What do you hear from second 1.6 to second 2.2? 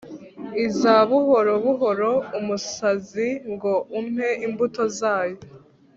buhoro